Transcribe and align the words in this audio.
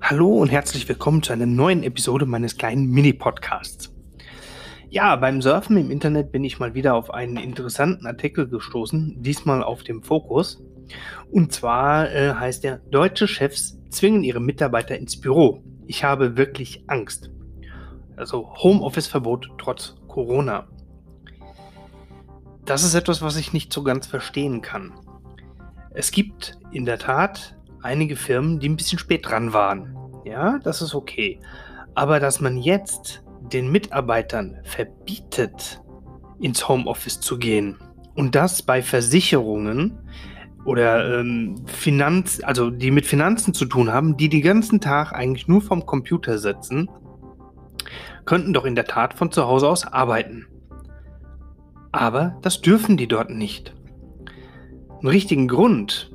Hallo 0.00 0.38
und 0.38 0.48
herzlich 0.48 0.88
willkommen 0.88 1.22
zu 1.22 1.32
einer 1.32 1.44
neuen 1.44 1.82
Episode 1.82 2.24
meines 2.24 2.56
kleinen 2.56 2.88
Mini-Podcasts. 2.88 3.92
Ja, 4.88 5.16
beim 5.16 5.42
Surfen 5.42 5.76
im 5.76 5.90
Internet 5.90 6.32
bin 6.32 6.44
ich 6.44 6.58
mal 6.58 6.72
wieder 6.74 6.94
auf 6.94 7.12
einen 7.12 7.36
interessanten 7.36 8.06
Artikel 8.06 8.48
gestoßen, 8.48 9.22
diesmal 9.22 9.62
auf 9.62 9.82
dem 9.82 10.02
Fokus. 10.02 10.62
Und 11.30 11.52
zwar 11.52 12.10
äh, 12.10 12.32
heißt 12.32 12.64
er, 12.64 12.78
deutsche 12.90 13.28
Chefs 13.28 13.78
zwingen 13.90 14.22
ihre 14.22 14.40
Mitarbeiter 14.40 14.96
ins 14.96 15.20
Büro. 15.20 15.62
Ich 15.86 16.04
habe 16.04 16.36
wirklich 16.38 16.84
Angst. 16.86 17.30
Also 18.16 18.54
Homeoffice-Verbot 18.54 19.50
trotz 19.58 19.96
Corona. 20.06 20.68
Das 22.64 22.84
ist 22.84 22.94
etwas, 22.94 23.20
was 23.20 23.36
ich 23.36 23.52
nicht 23.52 23.72
so 23.72 23.82
ganz 23.82 24.06
verstehen 24.06 24.62
kann. 24.62 24.92
Es 25.90 26.12
gibt 26.12 26.56
in 26.70 26.84
der 26.84 26.98
Tat 26.98 27.57
einige 27.82 28.16
Firmen, 28.16 28.58
die 28.60 28.68
ein 28.68 28.76
bisschen 28.76 28.98
spät 28.98 29.26
dran 29.26 29.52
waren. 29.52 29.94
Ja, 30.24 30.58
das 30.58 30.82
ist 30.82 30.94
okay. 30.94 31.40
Aber 31.94 32.20
dass 32.20 32.40
man 32.40 32.58
jetzt 32.58 33.22
den 33.52 33.70
Mitarbeitern 33.70 34.58
verbietet, 34.64 35.82
ins 36.40 36.68
Homeoffice 36.68 37.20
zu 37.20 37.38
gehen 37.38 37.76
und 38.14 38.34
das 38.34 38.62
bei 38.62 38.82
Versicherungen 38.82 39.98
oder 40.64 41.20
ähm, 41.20 41.64
Finanz, 41.66 42.40
also 42.44 42.70
die 42.70 42.90
mit 42.90 43.06
Finanzen 43.06 43.54
zu 43.54 43.64
tun 43.64 43.92
haben, 43.92 44.16
die 44.16 44.28
den 44.28 44.42
ganzen 44.42 44.80
Tag 44.80 45.12
eigentlich 45.12 45.48
nur 45.48 45.62
vom 45.62 45.86
Computer 45.86 46.38
sitzen, 46.38 46.90
könnten 48.24 48.52
doch 48.52 48.64
in 48.64 48.74
der 48.74 48.84
Tat 48.84 49.14
von 49.14 49.32
zu 49.32 49.46
Hause 49.46 49.68
aus 49.68 49.86
arbeiten. 49.86 50.46
Aber 51.90 52.36
das 52.42 52.60
dürfen 52.60 52.96
die 52.96 53.08
dort 53.08 53.30
nicht. 53.30 53.74
Einen 54.98 55.08
richtigen 55.08 55.48
Grund 55.48 56.12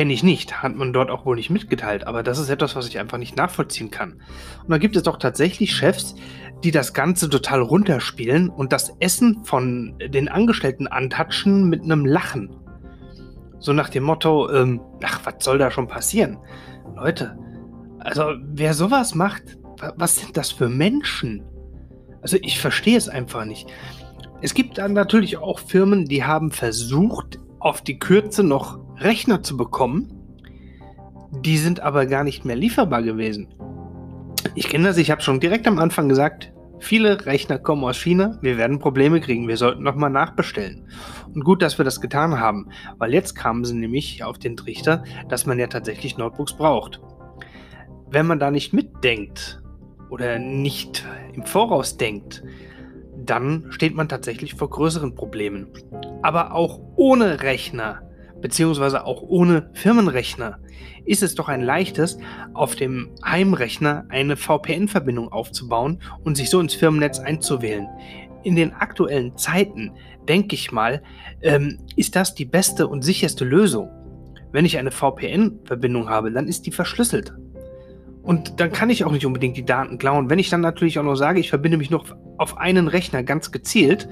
kenne 0.00 0.14
ich 0.14 0.22
nicht, 0.22 0.62
hat 0.62 0.74
man 0.74 0.94
dort 0.94 1.10
auch 1.10 1.26
wohl 1.26 1.36
nicht 1.36 1.50
mitgeteilt, 1.50 2.06
aber 2.06 2.22
das 2.22 2.38
ist 2.38 2.48
etwas, 2.48 2.74
was 2.74 2.88
ich 2.88 2.98
einfach 2.98 3.18
nicht 3.18 3.36
nachvollziehen 3.36 3.90
kann. 3.90 4.12
Und 4.62 4.70
da 4.70 4.78
gibt 4.78 4.96
es 4.96 5.02
doch 5.02 5.18
tatsächlich 5.18 5.76
Chefs, 5.76 6.14
die 6.64 6.70
das 6.70 6.94
Ganze 6.94 7.28
total 7.28 7.60
runterspielen 7.60 8.48
und 8.48 8.72
das 8.72 8.96
Essen 9.00 9.44
von 9.44 9.98
den 9.98 10.30
Angestellten 10.30 10.86
antatschen 10.86 11.68
mit 11.68 11.82
einem 11.82 12.06
Lachen. 12.06 12.56
So 13.58 13.74
nach 13.74 13.90
dem 13.90 14.04
Motto, 14.04 14.50
ähm, 14.50 14.80
ach, 15.04 15.20
was 15.24 15.34
soll 15.44 15.58
da 15.58 15.70
schon 15.70 15.86
passieren? 15.86 16.38
Leute, 16.96 17.36
also 17.98 18.36
wer 18.54 18.72
sowas 18.72 19.14
macht, 19.14 19.58
was 19.96 20.16
sind 20.16 20.34
das 20.38 20.50
für 20.50 20.70
Menschen? 20.70 21.44
Also 22.22 22.38
ich 22.40 22.58
verstehe 22.58 22.96
es 22.96 23.10
einfach 23.10 23.44
nicht. 23.44 23.70
Es 24.40 24.54
gibt 24.54 24.78
dann 24.78 24.94
natürlich 24.94 25.36
auch 25.36 25.58
Firmen, 25.58 26.06
die 26.06 26.24
haben 26.24 26.52
versucht, 26.52 27.38
auf 27.58 27.82
die 27.82 27.98
Kürze 27.98 28.42
noch 28.42 28.78
Rechner 29.00 29.42
zu 29.42 29.56
bekommen. 29.56 30.12
Die 31.32 31.58
sind 31.58 31.80
aber 31.80 32.06
gar 32.06 32.24
nicht 32.24 32.44
mehr 32.44 32.56
lieferbar 32.56 33.02
gewesen. 33.02 33.48
Ich 34.54 34.68
kenne 34.68 34.88
das, 34.88 34.98
ich 34.98 35.10
habe 35.10 35.22
schon 35.22 35.40
direkt 35.40 35.66
am 35.66 35.78
Anfang 35.78 36.08
gesagt, 36.08 36.52
viele 36.80 37.24
Rechner 37.26 37.58
kommen 37.58 37.84
aus 37.84 37.96
China, 37.96 38.38
wir 38.42 38.56
werden 38.56 38.78
Probleme 38.78 39.20
kriegen, 39.20 39.48
wir 39.48 39.56
sollten 39.56 39.82
nochmal 39.82 40.10
nachbestellen. 40.10 40.88
Und 41.34 41.44
gut, 41.44 41.62
dass 41.62 41.78
wir 41.78 41.84
das 41.84 42.00
getan 42.00 42.40
haben, 42.40 42.68
weil 42.98 43.14
jetzt 43.14 43.34
kamen 43.34 43.64
sie 43.64 43.74
nämlich 43.74 44.24
auf 44.24 44.38
den 44.38 44.56
Trichter, 44.56 45.04
dass 45.28 45.46
man 45.46 45.58
ja 45.58 45.66
tatsächlich 45.66 46.18
Notebooks 46.18 46.54
braucht. 46.54 47.00
Wenn 48.10 48.26
man 48.26 48.40
da 48.40 48.50
nicht 48.50 48.72
mitdenkt 48.72 49.62
oder 50.08 50.38
nicht 50.38 51.06
im 51.32 51.44
Voraus 51.44 51.96
denkt, 51.96 52.42
dann 53.16 53.66
steht 53.70 53.94
man 53.94 54.08
tatsächlich 54.08 54.54
vor 54.54 54.70
größeren 54.70 55.14
Problemen. 55.14 55.68
Aber 56.22 56.54
auch 56.54 56.80
ohne 56.96 57.42
Rechner, 57.42 58.02
beziehungsweise 58.40 59.04
auch 59.04 59.22
ohne 59.22 59.70
Firmenrechner, 59.74 60.58
ist 61.04 61.22
es 61.22 61.34
doch 61.34 61.48
ein 61.48 61.62
leichtes, 61.62 62.18
auf 62.54 62.74
dem 62.74 63.10
Heimrechner 63.24 64.04
eine 64.08 64.36
VPN-Verbindung 64.36 65.32
aufzubauen 65.32 66.00
und 66.24 66.36
sich 66.36 66.50
so 66.50 66.60
ins 66.60 66.74
Firmennetz 66.74 67.18
einzuwählen. 67.18 67.88
In 68.42 68.56
den 68.56 68.72
aktuellen 68.72 69.36
Zeiten, 69.36 69.92
denke 70.28 70.54
ich 70.54 70.72
mal, 70.72 71.02
ähm, 71.42 71.78
ist 71.96 72.16
das 72.16 72.34
die 72.34 72.44
beste 72.44 72.86
und 72.86 73.02
sicherste 73.02 73.44
Lösung. 73.44 73.90
Wenn 74.52 74.64
ich 74.64 74.78
eine 74.78 74.90
VPN-Verbindung 74.90 76.08
habe, 76.08 76.32
dann 76.32 76.48
ist 76.48 76.66
die 76.66 76.72
verschlüsselt. 76.72 77.34
Und 78.22 78.60
dann 78.60 78.72
kann 78.72 78.90
ich 78.90 79.04
auch 79.04 79.12
nicht 79.12 79.26
unbedingt 79.26 79.56
die 79.56 79.64
Daten 79.64 79.98
klauen. 79.98 80.28
Wenn 80.28 80.38
ich 80.38 80.50
dann 80.50 80.60
natürlich 80.60 80.98
auch 80.98 81.04
noch 81.04 81.16
sage, 81.16 81.40
ich 81.40 81.48
verbinde 81.48 81.78
mich 81.78 81.90
noch 81.90 82.04
auf 82.36 82.58
einen 82.58 82.88
Rechner 82.88 83.22
ganz 83.22 83.50
gezielt, 83.50 84.08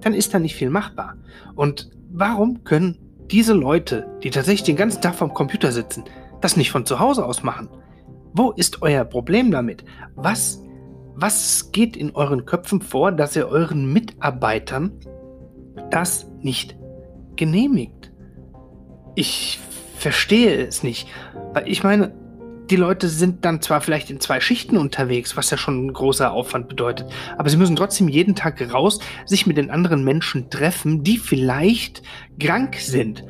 dann 0.00 0.14
ist 0.14 0.34
da 0.34 0.38
nicht 0.38 0.56
viel 0.56 0.70
machbar. 0.70 1.16
Und 1.54 1.90
warum 2.10 2.64
können 2.64 2.98
diese 3.30 3.52
Leute, 3.52 4.06
die 4.22 4.30
tatsächlich 4.30 4.64
den 4.64 4.76
ganzen 4.76 5.02
Tag 5.02 5.14
vom 5.14 5.34
Computer 5.34 5.72
sitzen, 5.72 6.04
das 6.40 6.56
nicht 6.56 6.70
von 6.70 6.86
zu 6.86 6.98
Hause 6.98 7.24
aus 7.24 7.42
machen? 7.42 7.68
Wo 8.32 8.50
ist 8.52 8.82
euer 8.82 9.04
Problem 9.04 9.50
damit? 9.50 9.84
Was, 10.14 10.62
was 11.14 11.72
geht 11.72 11.96
in 11.96 12.14
euren 12.14 12.44
Köpfen 12.44 12.80
vor, 12.80 13.12
dass 13.12 13.36
ihr 13.36 13.48
euren 13.48 13.92
Mitarbeitern 13.92 14.92
das 15.90 16.30
nicht 16.40 16.76
genehmigt? 17.36 18.12
Ich 19.14 19.58
verstehe 19.96 20.66
es 20.66 20.82
nicht. 20.82 21.08
Ich 21.64 21.82
meine, 21.82 22.14
die 22.70 22.76
Leute 22.76 23.08
sind 23.08 23.44
dann 23.44 23.62
zwar 23.62 23.80
vielleicht 23.80 24.10
in 24.10 24.20
zwei 24.20 24.40
Schichten 24.40 24.76
unterwegs, 24.76 25.36
was 25.36 25.50
ja 25.50 25.56
schon 25.56 25.86
ein 25.86 25.92
großer 25.92 26.32
Aufwand 26.32 26.68
bedeutet, 26.68 27.08
aber 27.36 27.48
sie 27.48 27.56
müssen 27.56 27.76
trotzdem 27.76 28.08
jeden 28.08 28.34
Tag 28.34 28.72
raus, 28.72 28.98
sich 29.26 29.46
mit 29.46 29.56
den 29.56 29.70
anderen 29.70 30.04
Menschen 30.04 30.50
treffen, 30.50 31.02
die 31.02 31.18
vielleicht 31.18 32.02
krank 32.38 32.76
sind. 32.76 33.24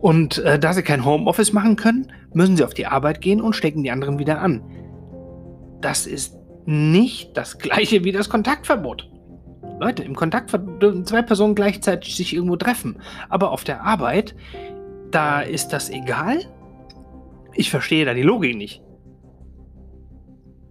Und 0.00 0.38
äh, 0.38 0.58
da 0.58 0.72
sie 0.72 0.82
kein 0.82 1.04
Homeoffice 1.04 1.52
machen 1.52 1.76
können, 1.76 2.12
müssen 2.32 2.56
sie 2.56 2.64
auf 2.64 2.74
die 2.74 2.86
Arbeit 2.86 3.20
gehen 3.20 3.40
und 3.40 3.56
stecken 3.56 3.82
die 3.82 3.90
anderen 3.90 4.18
wieder 4.18 4.40
an. 4.40 4.62
Das 5.80 6.06
ist 6.06 6.36
nicht 6.66 7.36
das 7.36 7.58
gleiche 7.58 8.04
wie 8.04 8.12
das 8.12 8.28
Kontaktverbot. 8.28 9.08
Leute, 9.80 10.02
im 10.02 10.14
Kontaktverbot 10.14 10.82
dürfen 10.82 11.04
zwei 11.04 11.22
Personen 11.22 11.54
gleichzeitig 11.54 12.16
sich 12.16 12.34
irgendwo 12.34 12.56
treffen. 12.56 13.00
Aber 13.28 13.50
auf 13.50 13.64
der 13.64 13.82
Arbeit, 13.82 14.34
da 15.10 15.40
ist 15.40 15.68
das 15.68 15.90
egal. 15.90 16.38
Ich 17.56 17.70
verstehe 17.70 18.04
da 18.04 18.12
die 18.12 18.22
Logik 18.22 18.56
nicht. 18.56 18.82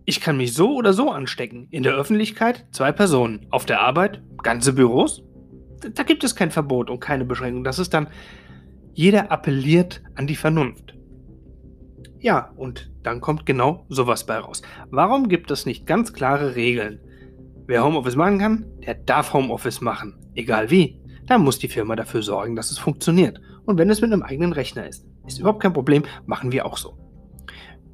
Ich 0.05 0.21
kann 0.21 0.37
mich 0.37 0.53
so 0.53 0.75
oder 0.75 0.93
so 0.93 1.09
anstecken. 1.09 1.67
In 1.71 1.81
der 1.81 1.95
Öffentlichkeit 1.95 2.67
zwei 2.71 2.91
Personen. 2.91 3.47
Auf 3.49 3.65
der 3.65 3.81
Arbeit 3.81 4.21
ganze 4.43 4.73
Büros. 4.73 5.23
Da 5.95 6.03
gibt 6.03 6.23
es 6.23 6.35
kein 6.35 6.51
Verbot 6.51 6.91
und 6.91 6.99
keine 6.99 7.25
Beschränkung. 7.25 7.63
Das 7.63 7.79
ist 7.79 7.93
dann, 7.93 8.07
jeder 8.93 9.31
appelliert 9.31 10.03
an 10.13 10.27
die 10.27 10.35
Vernunft. 10.35 10.95
Ja, 12.19 12.51
und 12.55 12.91
dann 13.01 13.19
kommt 13.19 13.47
genau 13.47 13.85
sowas 13.89 14.25
bei 14.25 14.37
raus. 14.37 14.61
Warum 14.91 15.27
gibt 15.27 15.49
es 15.49 15.65
nicht 15.65 15.87
ganz 15.87 16.13
klare 16.13 16.55
Regeln? 16.55 16.99
Wer 17.65 17.83
Homeoffice 17.83 18.15
machen 18.15 18.37
kann, 18.37 18.65
der 18.85 18.93
darf 18.93 19.33
Homeoffice 19.33 19.81
machen. 19.81 20.19
Egal 20.35 20.69
wie. 20.69 21.01
Da 21.25 21.39
muss 21.39 21.57
die 21.57 21.67
Firma 21.67 21.95
dafür 21.95 22.21
sorgen, 22.21 22.55
dass 22.55 22.69
es 22.69 22.77
funktioniert. 22.77 23.41
Und 23.65 23.79
wenn 23.79 23.89
es 23.89 24.01
mit 24.01 24.13
einem 24.13 24.21
eigenen 24.21 24.53
Rechner 24.53 24.87
ist. 24.87 25.05
Ist 25.27 25.39
überhaupt 25.39 25.61
kein 25.61 25.73
Problem, 25.73 26.03
machen 26.25 26.51
wir 26.51 26.65
auch 26.65 26.77
so. 26.77 26.97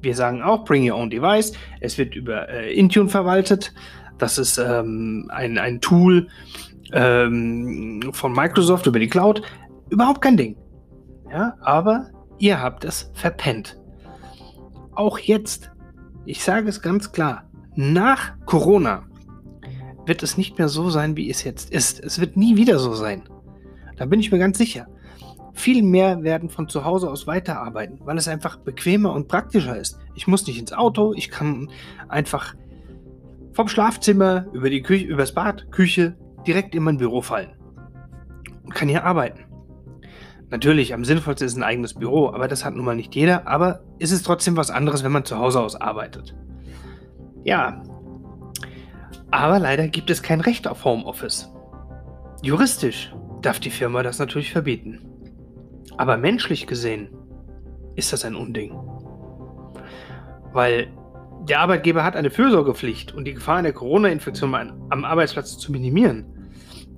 Wir 0.00 0.14
sagen 0.16 0.42
auch, 0.42 0.64
bring 0.64 0.90
your 0.90 0.98
own 0.98 1.10
device. 1.10 1.52
Es 1.80 1.96
wird 1.96 2.14
über 2.14 2.48
äh, 2.48 2.74
Intune 2.74 3.08
verwaltet. 3.08 3.72
Das 4.18 4.36
ist 4.36 4.58
ähm, 4.58 5.30
ein, 5.32 5.58
ein 5.58 5.80
Tool 5.80 6.28
ähm, 6.92 8.10
von 8.12 8.32
Microsoft 8.32 8.86
über 8.86 8.98
die 8.98 9.08
Cloud. 9.08 9.42
Überhaupt 9.90 10.20
kein 10.20 10.36
Ding. 10.36 10.56
Ja, 11.30 11.54
aber 11.60 12.10
ihr 12.38 12.60
habt 12.60 12.84
es 12.84 13.10
verpennt. 13.14 13.80
Auch 14.94 15.18
jetzt, 15.18 15.70
ich 16.26 16.42
sage 16.42 16.68
es 16.68 16.82
ganz 16.82 17.12
klar, 17.12 17.48
nach 17.74 18.32
Corona 18.44 19.04
wird 20.04 20.22
es 20.22 20.36
nicht 20.36 20.58
mehr 20.58 20.68
so 20.68 20.90
sein, 20.90 21.16
wie 21.16 21.30
es 21.30 21.44
jetzt 21.44 21.70
ist. 21.70 22.02
Es 22.02 22.20
wird 22.20 22.36
nie 22.36 22.56
wieder 22.56 22.78
so 22.78 22.94
sein. 22.94 23.22
Da 23.96 24.04
bin 24.04 24.20
ich 24.20 24.32
mir 24.32 24.38
ganz 24.38 24.58
sicher. 24.58 24.88
Viel 25.54 25.82
mehr 25.82 26.22
werden 26.22 26.48
von 26.48 26.68
zu 26.68 26.84
Hause 26.84 27.10
aus 27.10 27.26
weiterarbeiten, 27.26 28.00
weil 28.04 28.16
es 28.16 28.28
einfach 28.28 28.56
bequemer 28.58 29.12
und 29.12 29.28
praktischer 29.28 29.76
ist. 29.76 29.98
Ich 30.14 30.26
muss 30.26 30.46
nicht 30.46 30.58
ins 30.58 30.72
Auto, 30.72 31.12
ich 31.14 31.30
kann 31.30 31.70
einfach 32.08 32.54
vom 33.52 33.68
Schlafzimmer 33.68 34.46
über 34.52 34.70
die 34.70 34.82
Küche, 34.82 35.04
übers 35.04 35.32
Bad, 35.32 35.70
Küche 35.70 36.16
direkt 36.46 36.74
in 36.74 36.82
mein 36.82 36.96
Büro 36.96 37.20
fallen 37.20 37.50
und 38.64 38.74
kann 38.74 38.88
hier 38.88 39.04
arbeiten. 39.04 39.44
Natürlich, 40.50 40.92
am 40.92 41.04
sinnvollsten 41.04 41.46
ist 41.46 41.56
ein 41.56 41.62
eigenes 41.62 41.94
Büro, 41.94 42.28
aber 42.28 42.46
das 42.46 42.64
hat 42.64 42.74
nun 42.74 42.84
mal 42.84 42.96
nicht 42.96 43.14
jeder. 43.14 43.46
Aber 43.46 43.80
ist 43.98 44.12
es 44.12 44.22
trotzdem 44.22 44.56
was 44.56 44.70
anderes, 44.70 45.02
wenn 45.02 45.12
man 45.12 45.24
zu 45.24 45.38
Hause 45.38 45.60
aus 45.60 45.76
arbeitet. 45.76 46.34
Ja, 47.42 47.82
aber 49.30 49.58
leider 49.58 49.88
gibt 49.88 50.10
es 50.10 50.22
kein 50.22 50.42
Recht 50.42 50.68
auf 50.68 50.84
Homeoffice. 50.84 51.50
Juristisch 52.42 53.14
darf 53.40 53.60
die 53.60 53.70
Firma 53.70 54.02
das 54.02 54.18
natürlich 54.18 54.52
verbieten. 54.52 55.00
Aber 56.02 56.16
menschlich 56.16 56.66
gesehen 56.66 57.10
ist 57.94 58.12
das 58.12 58.24
ein 58.24 58.34
Unding. 58.34 58.72
Weil 60.52 60.88
der 61.48 61.60
Arbeitgeber 61.60 62.02
hat 62.02 62.16
eine 62.16 62.30
Fürsorgepflicht 62.30 63.14
und 63.14 63.24
die 63.24 63.34
Gefahr 63.34 63.62
der 63.62 63.72
Corona-Infektion 63.72 64.52
am 64.90 65.04
Arbeitsplatz 65.04 65.56
zu 65.58 65.70
minimieren. 65.70 66.26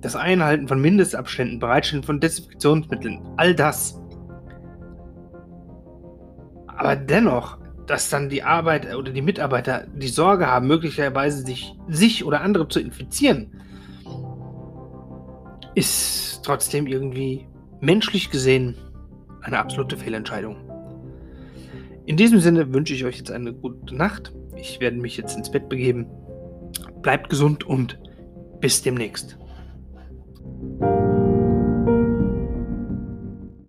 Das 0.01 0.15
Einhalten 0.15 0.67
von 0.67 0.81
Mindestabständen, 0.81 1.59
Bereitstellen 1.59 2.01
von 2.01 2.19
Desinfektionsmitteln, 2.19 3.21
all 3.37 3.53
das. 3.53 4.01
Aber 6.65 6.95
dennoch 6.95 7.59
dass 7.85 8.09
dann 8.09 8.29
die 8.29 8.41
Arbeit 8.41 8.95
oder 8.95 9.11
die 9.11 9.21
Mitarbeiter 9.21 9.85
die 9.93 10.07
Sorge 10.07 10.47
haben, 10.47 10.65
möglicherweise 10.65 11.45
sich, 11.45 11.75
sich 11.87 12.25
oder 12.25 12.41
andere 12.41 12.67
zu 12.67 12.79
infizieren, 12.79 13.51
ist 15.75 16.41
trotzdem 16.43 16.87
irgendwie 16.87 17.45
menschlich 17.81 18.31
gesehen 18.31 18.75
eine 19.45 19.59
absolute 19.59 19.97
Fehlentscheidung. 19.97 20.57
In 22.05 22.17
diesem 22.17 22.39
Sinne 22.39 22.73
wünsche 22.73 22.93
ich 22.93 23.05
euch 23.05 23.17
jetzt 23.17 23.31
eine 23.31 23.53
gute 23.53 23.95
Nacht. 23.95 24.33
Ich 24.57 24.79
werde 24.79 24.97
mich 24.97 25.17
jetzt 25.17 25.37
ins 25.37 25.51
Bett 25.51 25.69
begeben. 25.69 26.07
Bleibt 27.01 27.29
gesund 27.29 27.63
und 27.63 27.99
bis 28.59 28.81
demnächst. 28.81 29.37